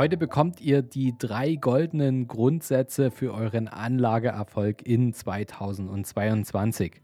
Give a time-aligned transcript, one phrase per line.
[0.00, 7.02] Heute bekommt ihr die drei goldenen Grundsätze für euren Anlageerfolg in 2022.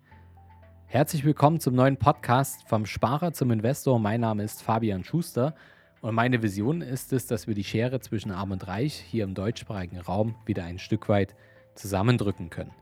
[0.86, 3.98] Herzlich willkommen zum neuen Podcast vom Sparer zum Investor.
[3.98, 5.54] Mein Name ist Fabian Schuster
[6.00, 9.34] und meine Vision ist es, dass wir die Schere zwischen Arm und Reich hier im
[9.34, 11.34] deutschsprachigen Raum wieder ein Stück weit
[11.74, 12.72] zusammendrücken können.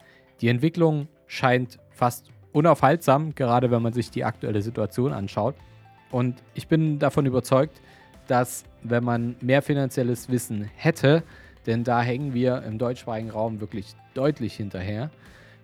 [0.41, 5.57] Die Entwicklung scheint fast unaufhaltsam, gerade wenn man sich die aktuelle Situation anschaut.
[6.13, 7.85] Und ich bin davon überzeugt, dass
[8.29, 11.23] wenn man mehr finanzielles Wissen hätte,
[11.67, 15.11] denn da hängen wir im deutschsprachigen Raum wirklich deutlich hinterher.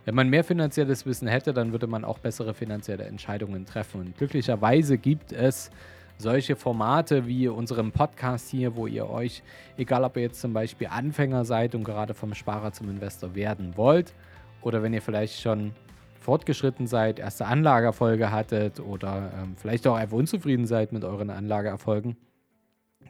[0.05, 4.01] Wenn man mehr finanzielles Wissen hätte, dann würde man auch bessere finanzielle Entscheidungen treffen.
[4.01, 5.71] Und glücklicherweise gibt es
[6.17, 9.43] solche Formate wie unserem Podcast hier, wo ihr euch,
[9.77, 13.77] egal ob ihr jetzt zum Beispiel Anfänger seid und gerade vom Sparer zum Investor werden
[13.77, 14.15] wollt,
[14.63, 15.73] oder wenn ihr vielleicht schon
[16.21, 22.17] fortgeschritten seid, erste Anlageerfolge hattet oder ähm, vielleicht auch einfach unzufrieden seid mit euren Anlageerfolgen,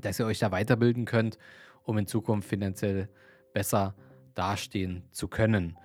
[0.01, 1.39] dass ihr euch da weiterbilden könnt,
[1.85, 3.09] um in Zukunft finanziell
[3.53, 3.95] besser
[4.35, 5.77] dastehen zu können.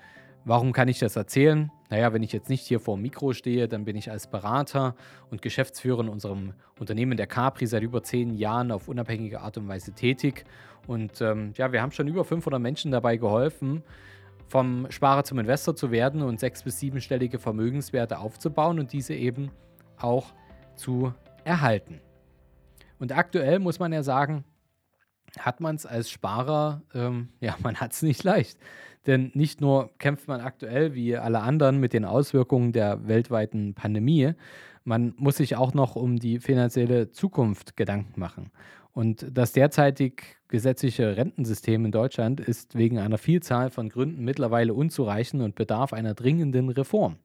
[0.43, 1.71] Warum kann ich das erzählen?
[1.89, 4.95] Naja, wenn ich jetzt nicht hier vor dem Mikro stehe, dann bin ich als Berater
[5.31, 9.67] und Geschäftsführer in unserem Unternehmen der Capri seit über zehn Jahren auf unabhängige Art und
[9.67, 10.45] Weise tätig.
[10.85, 13.83] Und ähm, ja, wir haben schon über 500 Menschen dabei geholfen,
[14.47, 19.49] vom Sparer zum Investor zu werden und sechs- bis siebenstellige Vermögenswerte aufzubauen und diese eben
[19.97, 20.33] auch
[20.75, 21.11] zu
[21.43, 22.01] erhalten.
[23.05, 24.45] Und aktuell muss man ja sagen,
[25.37, 28.57] hat man es als Sparer, ähm, ja, man hat es nicht leicht.
[29.05, 34.33] Denn nicht nur kämpft man aktuell wie alle anderen mit den Auswirkungen der weltweiten Pandemie,
[34.85, 38.49] man muss sich auch noch um die finanzielle Zukunft Gedanken machen.
[38.91, 45.43] Und das derzeitig gesetzliche Rentensystem in Deutschland ist wegen einer Vielzahl von Gründen mittlerweile unzureichend
[45.43, 47.17] und bedarf einer dringenden Reform.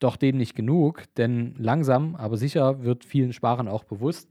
[0.00, 4.28] Doch dem nicht genug, denn langsam, aber sicher wird vielen Sparern auch bewusst,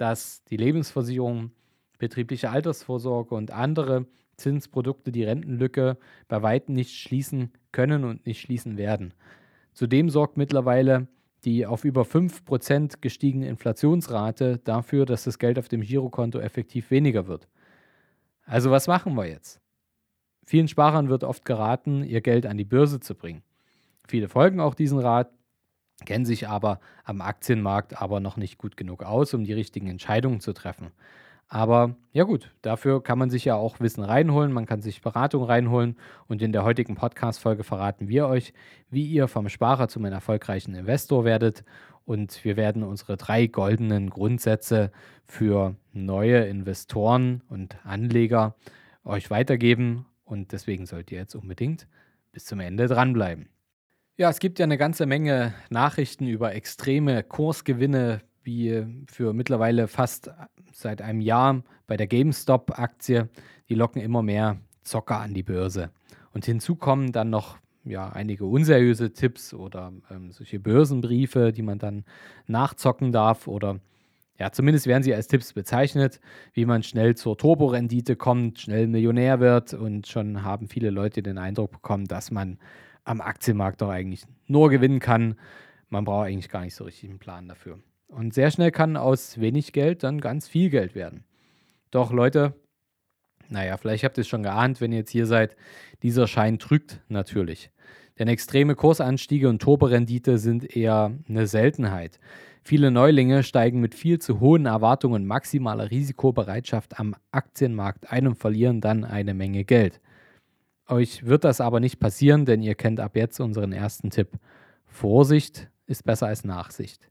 [0.00, 1.52] dass die Lebensversicherung,
[1.98, 5.98] betriebliche Altersvorsorge und andere Zinsprodukte die Rentenlücke
[6.28, 9.12] bei weitem nicht schließen können und nicht schließen werden.
[9.74, 11.06] Zudem sorgt mittlerweile
[11.44, 17.26] die auf über 5% gestiegene Inflationsrate dafür, dass das Geld auf dem Girokonto effektiv weniger
[17.26, 17.48] wird.
[18.44, 19.60] Also was machen wir jetzt?
[20.44, 23.42] Vielen Sparern wird oft geraten, ihr Geld an die Börse zu bringen.
[24.08, 25.30] Viele folgen auch diesen Rat,
[26.04, 30.40] kennen sich aber am Aktienmarkt aber noch nicht gut genug aus, um die richtigen Entscheidungen
[30.40, 30.92] zu treffen.
[31.52, 35.42] Aber ja gut, dafür kann man sich ja auch Wissen reinholen, man kann sich Beratung
[35.42, 35.96] reinholen
[36.28, 38.54] und in der heutigen Podcast-Folge verraten wir euch,
[38.88, 41.64] wie ihr vom Sparer zum erfolgreichen Investor werdet
[42.04, 44.92] und wir werden unsere drei goldenen Grundsätze
[45.24, 48.54] für neue Investoren und Anleger
[49.04, 51.88] euch weitergeben und deswegen sollt ihr jetzt unbedingt
[52.30, 53.48] bis zum Ende dranbleiben.
[54.20, 60.30] Ja, es gibt ja eine ganze Menge Nachrichten über extreme Kursgewinne, wie für mittlerweile fast
[60.74, 63.30] seit einem Jahr bei der GameStop-Aktie.
[63.70, 65.88] Die locken immer mehr Zocker an die Börse.
[66.34, 71.78] Und hinzu kommen dann noch ja, einige unseriöse Tipps oder ähm, solche Börsenbriefe, die man
[71.78, 72.04] dann
[72.46, 73.80] nachzocken darf oder
[74.38, 76.20] ja, zumindest werden sie als Tipps bezeichnet,
[76.52, 81.38] wie man schnell zur Turborendite kommt, schnell Millionär wird und schon haben viele Leute den
[81.38, 82.58] Eindruck bekommen, dass man
[83.04, 85.36] am Aktienmarkt doch eigentlich nur gewinnen kann.
[85.88, 87.78] Man braucht eigentlich gar nicht so richtig einen Plan dafür.
[88.08, 91.24] Und sehr schnell kann aus wenig Geld dann ganz viel Geld werden.
[91.90, 92.54] Doch Leute,
[93.48, 95.56] naja, vielleicht habt ihr es schon geahnt, wenn ihr jetzt hier seid,
[96.02, 97.70] dieser Schein trügt natürlich.
[98.18, 102.20] Denn extreme Kursanstiege und Turborendite sind eher eine Seltenheit.
[102.62, 108.80] Viele Neulinge steigen mit viel zu hohen Erwartungen maximaler Risikobereitschaft am Aktienmarkt ein und verlieren
[108.80, 110.00] dann eine Menge Geld.
[110.90, 114.30] Euch wird das aber nicht passieren, denn ihr kennt ab jetzt unseren ersten Tipp.
[114.86, 117.08] Vorsicht ist besser als Nachsicht.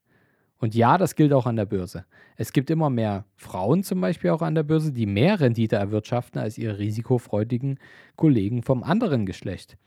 [0.58, 2.04] Und ja, das gilt auch an der Börse.
[2.36, 6.42] Es gibt immer mehr Frauen zum Beispiel auch an der Börse, die mehr Rendite erwirtschaften
[6.42, 7.80] als ihre risikofreudigen
[8.18, 9.78] Kollegen vom anderen Geschlecht.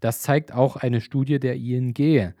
[0.00, 2.32] Das zeigt auch eine Studie der ING.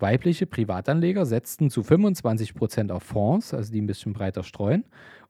[0.00, 4.84] Weibliche Privatanleger setzten zu 25% auf Fonds, also die ein bisschen breiter streuen,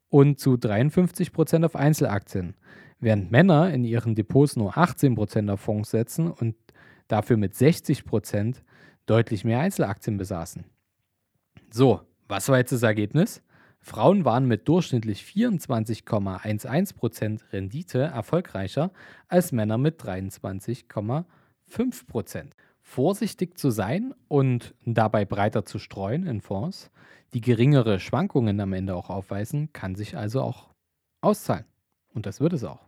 [0.09, 2.55] und zu 53% auf Einzelaktien
[3.01, 6.57] während Männer in ihren Depots nur 18% auf Fonds setzen und
[7.09, 8.63] dafür mit 60%
[9.07, 10.65] deutlich mehr Einzelaktien besaßen.
[11.71, 13.43] So, was war jetzt das Ergebnis?
[13.81, 18.91] Frauen waren mit durchschnittlich 24,11% Rendite erfolgreicher
[19.29, 22.51] als Männer mit 23,5%.
[22.81, 26.91] Vorsichtig zu sein und dabei breiter zu streuen in Fonds,
[27.35, 30.71] die geringere Schwankungen am Ende auch aufweisen, kann sich also auch
[31.21, 31.67] auszahlen.
[32.15, 32.88] Und das wird es auch.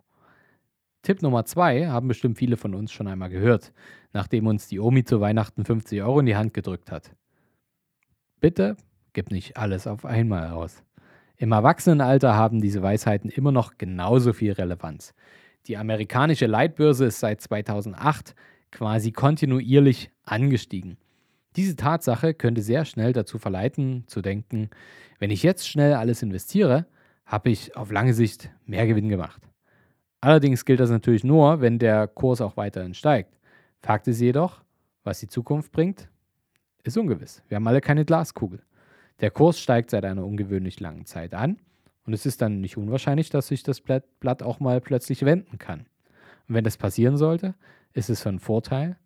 [1.02, 3.73] Tipp Nummer zwei haben bestimmt viele von uns schon einmal gehört,
[4.12, 7.12] nachdem uns die Omi zu Weihnachten 50 Euro in die Hand gedrückt hat.
[8.41, 8.76] Bitte
[9.12, 10.82] gib nicht alles auf einmal aus.
[11.37, 15.14] Im Erwachsenenalter haben diese Weisheiten immer noch genauso viel Relevanz.
[15.67, 18.35] Die amerikanische Leitbörse ist seit 2008
[18.70, 20.99] quasi kontinuierlich angestiegen.
[21.56, 24.70] Diese Tatsache könnte sehr schnell dazu verleiten, zu denken,
[25.19, 26.87] wenn ich jetzt schnell alles investiere,
[27.26, 29.50] habe ich auf lange Sicht mehr Gewinn gemacht.
[30.20, 33.38] Allerdings gilt das natürlich nur, wenn der Kurs auch weiterhin steigt.
[33.81, 34.62] Fakt ist jedoch,
[35.02, 36.08] was die Zukunft bringt,
[36.82, 37.43] ist ungewiss.
[37.49, 38.61] Wir haben alle keine Glaskugel.
[39.20, 41.58] Der Kurs steigt seit einer ungewöhnlich langen Zeit an
[42.05, 45.87] und es ist dann nicht unwahrscheinlich, dass sich das Blatt auch mal plötzlich wenden kann.
[46.49, 47.55] Und wenn das passieren sollte,
[47.93, 48.96] ist es von Vorteil,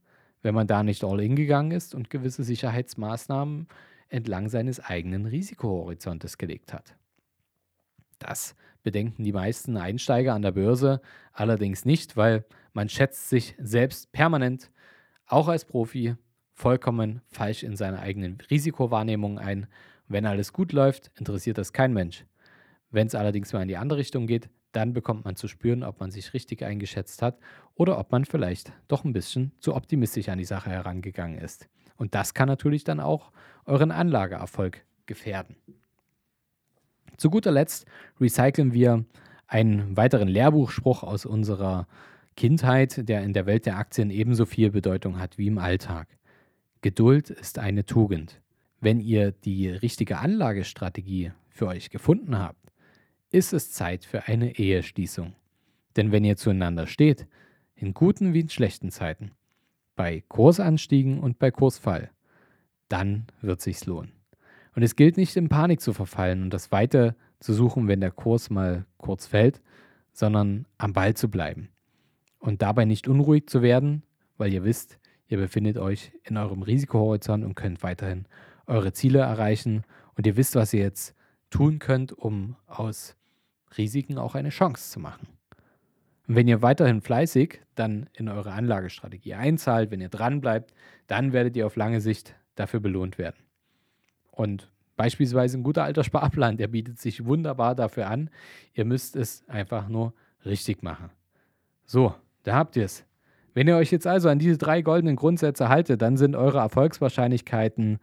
[0.43, 3.69] wenn man da nicht all in gegangen ist und gewisse Sicherheitsmaßnahmen
[4.08, 6.96] entlang seines eigenen Risikohorizontes gelegt hat.
[8.19, 11.00] Das bedenken die meisten Einsteiger an der Börse
[11.32, 14.70] allerdings nicht, weil man schätzt sich selbst permanent,
[15.26, 16.16] auch als Profi,
[16.52, 19.66] vollkommen falsch in seiner eigenen Risikowahrnehmung ein
[20.08, 22.26] wenn alles gut läuft, interessiert das kein Mensch.
[22.90, 26.00] Wenn es allerdings mal in die andere Richtung geht, dann bekommt man zu spüren, ob
[26.00, 27.38] man sich richtig eingeschätzt hat
[27.75, 31.69] oder ob man vielleicht doch ein bisschen zu optimistisch an die Sache herangegangen ist.
[31.96, 33.31] Und das kann natürlich dann auch
[33.66, 35.56] euren Anlageerfolg gefährden.
[37.16, 37.87] Zu guter Letzt
[38.20, 39.05] recyceln wir
[39.46, 41.87] einen weiteren Lehrbuchspruch aus unserer
[42.37, 46.08] Kindheit, der in der Welt der Aktien ebenso viel Bedeutung hat wie im Alltag.
[46.81, 48.40] Geduld ist eine Tugend.
[48.81, 52.61] Wenn ihr die richtige Anlagestrategie für euch gefunden habt,
[53.31, 55.34] ist es Zeit für eine Eheschließung.
[55.96, 57.26] Denn wenn ihr zueinander steht,
[57.76, 59.31] in guten wie in schlechten Zeiten,
[59.96, 62.11] bei Kursanstiegen und bei Kursfall,
[62.88, 64.12] dann wird sich's lohnen.
[64.75, 68.11] Und es gilt nicht in Panik zu verfallen und das Weite zu suchen, wenn der
[68.11, 69.61] Kurs mal kurz fällt,
[70.12, 71.69] sondern am Ball zu bleiben.
[72.38, 74.03] Und dabei nicht unruhig zu werden,
[74.37, 74.99] weil ihr wisst,
[75.29, 78.26] ihr befindet euch in eurem Risikohorizont und könnt weiterhin
[78.67, 79.82] eure Ziele erreichen
[80.17, 81.15] und ihr wisst, was ihr jetzt
[81.50, 83.17] tun könnt, um aus
[83.76, 85.29] Risiken auch eine Chance zu machen.
[86.26, 90.73] Und wenn ihr weiterhin fleißig dann in eure Anlagestrategie einzahlt, wenn ihr dran bleibt,
[91.06, 93.44] dann werdet ihr auf lange Sicht dafür belohnt werden.
[94.35, 98.31] Und beispielsweise ein guter alter Sparplan, der bietet sich wunderbar dafür an.
[98.75, 100.13] Ihr müsst es einfach nur
[100.45, 101.11] richtig machen.
[101.85, 103.05] So, da habt ihr es.
[103.55, 108.01] Wenn ihr euch jetzt also an diese drei goldenen Grundsätze haltet, dann sind eure Erfolgswahrscheinlichkeiten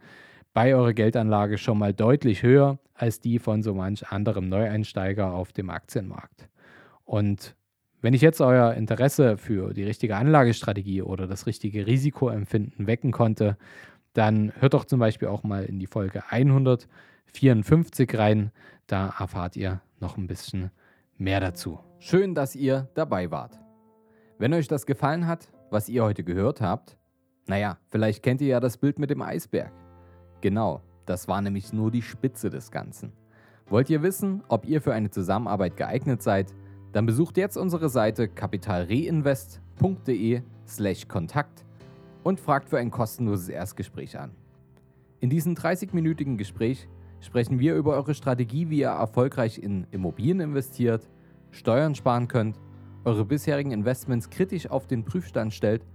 [0.54, 5.52] bei eurer Geldanlage schon mal deutlich höher als die von so manch anderem Neueinsteiger auf
[5.52, 6.48] dem Aktienmarkt.
[7.04, 7.54] Und
[8.00, 13.56] wenn ich jetzt euer Interesse für die richtige Anlagestrategie oder das richtige Risikoempfinden wecken konnte,
[14.12, 18.52] dann hört doch zum Beispiel auch mal in die Folge 154 rein.
[18.86, 20.70] Da erfahrt ihr noch ein bisschen
[21.16, 21.78] mehr dazu.
[21.98, 23.58] Schön, dass ihr dabei wart.
[24.38, 26.98] Wenn euch das gefallen hat, was ihr heute gehört habt,
[27.46, 29.72] naja, vielleicht kennt ihr ja das Bild mit dem Eisberg.
[30.40, 33.12] Genau, das war nämlich nur die Spitze des Ganzen.
[33.66, 36.52] Wollt ihr wissen, ob ihr für eine Zusammenarbeit geeignet seid?
[36.92, 41.64] Dann besucht jetzt unsere Seite kapitalreinvest.de/slash Kontakt
[42.22, 44.30] und fragt für ein kostenloses Erstgespräch an.
[45.20, 46.88] In diesem 30-minütigen Gespräch
[47.20, 51.08] sprechen wir über eure Strategie, wie ihr erfolgreich in Immobilien investiert,
[51.50, 52.58] Steuern sparen könnt,
[53.04, 55.86] eure bisherigen Investments kritisch auf den Prüfstand stellt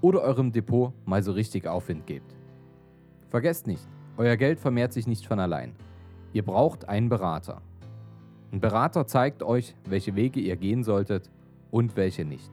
[0.00, 2.36] oder eurem Depot mal so richtig Aufwind gebt.
[3.28, 3.86] Vergesst nicht,
[4.16, 5.74] euer Geld vermehrt sich nicht von allein.
[6.32, 7.62] Ihr braucht einen Berater.
[8.52, 11.30] Ein Berater zeigt euch, welche Wege ihr gehen solltet
[11.70, 12.50] und welche nicht.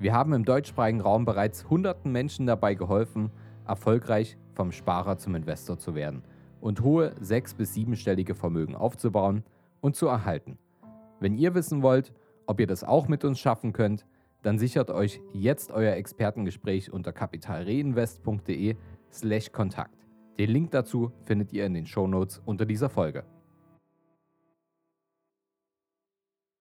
[0.00, 3.30] Wir haben im deutschsprachigen Raum bereits hunderten Menschen dabei geholfen,
[3.66, 6.22] erfolgreich vom Sparer zum Investor zu werden
[6.62, 9.44] und hohe sechs- bis siebenstellige Vermögen aufzubauen
[9.82, 10.56] und zu erhalten.
[11.20, 12.14] Wenn ihr wissen wollt,
[12.46, 14.06] ob ihr das auch mit uns schaffen könnt,
[14.40, 20.06] dann sichert euch jetzt euer Expertengespräch unter kapitalreinvest.de/kontakt.
[20.38, 23.24] Den Link dazu findet ihr in den Shownotes unter dieser Folge.